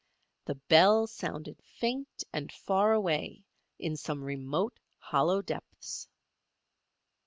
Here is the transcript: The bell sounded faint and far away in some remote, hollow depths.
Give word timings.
The 0.45 0.55
bell 0.55 1.05
sounded 1.05 1.61
faint 1.61 2.23
and 2.33 2.51
far 2.51 2.91
away 2.93 3.43
in 3.77 3.97
some 3.97 4.23
remote, 4.23 4.79
hollow 4.97 5.43
depths. 5.43 6.07